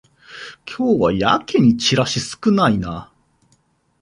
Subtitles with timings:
[0.65, 3.13] 今日はやけにチラシ少ないな